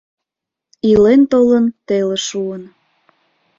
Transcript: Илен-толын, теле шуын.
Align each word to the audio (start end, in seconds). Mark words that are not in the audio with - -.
Илен-толын, 0.91 1.65
теле 1.87 2.17
шуын. 2.27 2.63